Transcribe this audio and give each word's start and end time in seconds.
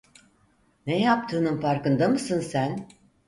Ne 0.87 1.01
yaptığının 1.01 1.61
farkında 1.61 2.07
mısın 2.07 2.39
sen? 2.39 2.87